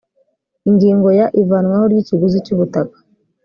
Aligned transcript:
ingingo 0.69 1.07
ya 1.19 1.25
ivanwaho 1.41 1.85
ry 1.91 1.99
ikiguzi 2.01 2.37
cy 2.45 2.51
ubutaka 2.55 2.97